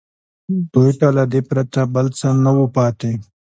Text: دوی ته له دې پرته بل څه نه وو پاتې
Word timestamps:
دوی 0.73 0.91
ته 0.99 1.07
له 1.17 1.23
دې 1.31 1.41
پرته 1.49 1.81
بل 1.93 2.07
څه 2.19 2.27
نه 2.43 2.51
وو 2.55 2.65
پاتې 2.75 3.11